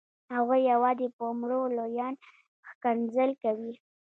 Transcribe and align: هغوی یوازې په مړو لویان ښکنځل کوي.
هغوی 0.35 0.61
یوازې 0.71 1.07
په 1.17 1.25
مړو 1.39 1.61
لویان 1.77 2.13
ښکنځل 2.69 3.29
کوي. 3.43 3.73